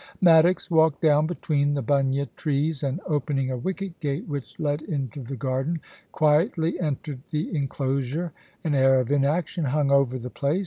[0.19, 5.21] Maddox walked down between the bunya trees, and, opening a wicket gate whi6h led into
[5.21, 5.79] the garden,
[6.11, 8.33] quietly entered the enclosure.
[8.63, 10.59] An air of inaction hung over the place.